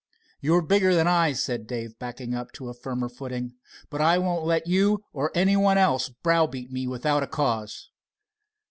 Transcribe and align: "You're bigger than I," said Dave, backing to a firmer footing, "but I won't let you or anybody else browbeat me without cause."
"You're 0.39 0.63
bigger 0.63 0.95
than 0.95 1.07
I," 1.07 1.31
said 1.33 1.67
Dave, 1.67 1.99
backing 1.99 2.31
to 2.53 2.69
a 2.69 2.73
firmer 2.73 3.07
footing, 3.07 3.53
"but 3.91 4.01
I 4.01 4.17
won't 4.17 4.43
let 4.47 4.65
you 4.65 5.03
or 5.13 5.31
anybody 5.35 5.79
else 5.79 6.09
browbeat 6.09 6.71
me 6.71 6.87
without 6.87 7.29
cause." 7.29 7.91